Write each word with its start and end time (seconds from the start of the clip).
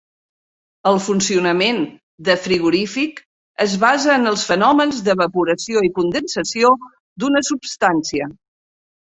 El 0.91 0.95
funcionament 1.07 1.81
de 2.29 2.35
frigorífic 2.45 3.21
es 3.67 3.75
basa 3.83 4.15
en 4.15 4.25
els 4.33 4.47
fenòmens 4.53 5.03
d'evaporació 5.09 5.85
i 5.91 5.93
condensació 6.01 6.73
d'una 7.21 7.45
substància. 7.53 8.33